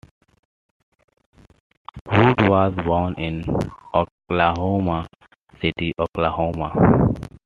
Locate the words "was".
2.49-2.73